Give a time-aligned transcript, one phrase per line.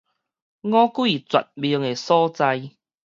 [0.03, 0.13] 五鬼絕命
[1.79, 2.71] 个所在